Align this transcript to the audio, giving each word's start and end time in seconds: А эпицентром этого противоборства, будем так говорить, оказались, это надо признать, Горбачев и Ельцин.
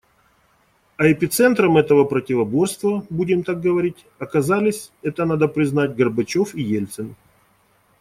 А 0.97 1.11
эпицентром 1.11 1.77
этого 1.77 2.05
противоборства, 2.05 3.05
будем 3.11 3.43
так 3.43 3.61
говорить, 3.61 4.07
оказались, 4.17 4.91
это 5.03 5.25
надо 5.25 5.47
признать, 5.47 5.95
Горбачев 5.95 6.55
и 6.55 6.61
Ельцин. 6.63 7.15